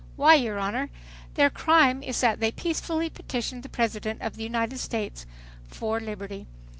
Why, 0.15 0.33
your 0.33 0.57
Honor, 0.57 0.89
their 1.35 1.51
crime 1.51 2.01
is 2.01 2.21
that 2.21 2.39
they 2.39 2.51
peacefully 2.51 3.07
petitioned 3.11 3.61
the 3.61 3.69
President 3.69 4.19
of 4.23 4.35
the 4.35 4.41
United 4.43 4.79
States 4.79 5.27
for 5.69 5.99
liberty. 5.99 6.47